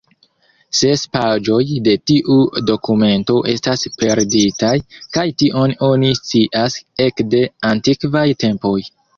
Ses 0.77 1.01
paĝoj 1.17 1.57
de 1.87 1.93
tiu 2.11 2.37
dokumento 2.71 3.35
estas 3.53 3.85
perditaj, 3.99 4.73
kaj 5.19 5.27
tion 5.43 5.77
oni 5.91 6.11
scias 6.23 6.81
ekde 7.09 7.47
antikvaj 7.75 8.27
tempoj. 8.47 8.79